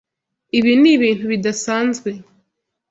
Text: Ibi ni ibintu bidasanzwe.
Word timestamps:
Ibi 0.57 0.71
ni 0.81 0.89
ibintu 0.95 1.23
bidasanzwe. 1.31 2.09